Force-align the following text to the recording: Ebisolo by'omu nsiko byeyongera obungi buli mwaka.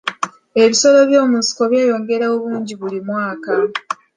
Ebisolo 0.63 0.99
by'omu 1.09 1.35
nsiko 1.41 1.63
byeyongera 1.71 2.25
obungi 2.35 2.73
buli 2.79 2.99
mwaka. 3.07 3.53